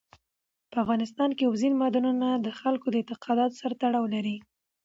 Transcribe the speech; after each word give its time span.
په 0.71 0.77
افغانستان 0.83 1.29
کې 1.37 1.43
اوبزین 1.45 1.73
معدنونه 1.81 2.27
د 2.45 2.47
خلکو 2.59 2.87
د 2.91 2.95
اعتقاداتو 2.99 3.59
سره 3.61 3.73
تړاو 3.81 4.05
لري. 4.15 4.37